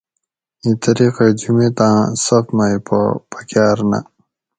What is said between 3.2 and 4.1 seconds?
پکاۤر نہ